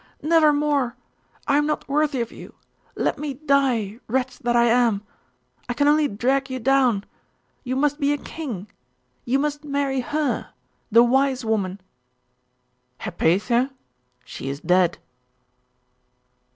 [0.23, 0.95] never more!
[1.47, 2.55] I am not worthy of you!
[2.95, 5.03] Let me die, wretch that I am!
[5.69, 7.03] I can only drag you down.
[7.63, 8.67] You must be a king.
[9.25, 10.53] You must marry her
[10.91, 11.81] the wise woman!'
[12.97, 13.69] 'Hypatia!
[14.25, 14.97] She is dead!